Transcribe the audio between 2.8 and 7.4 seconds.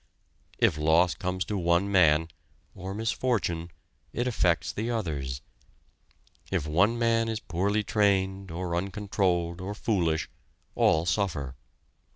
misfortune, it affects the others. If one man is